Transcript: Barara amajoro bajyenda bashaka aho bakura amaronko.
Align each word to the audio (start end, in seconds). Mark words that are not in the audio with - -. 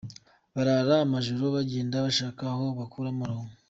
Barara 0.53 0.95
amajoro 1.05 1.43
bajyenda 1.55 2.05
bashaka 2.05 2.41
aho 2.53 2.65
bakura 2.79 3.07
amaronko. 3.11 3.53